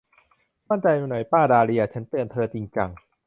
[0.67, 2.89] มั่นใจหน่อยป้าดาห์เลีย ฉันเตือนเธอจริงจัง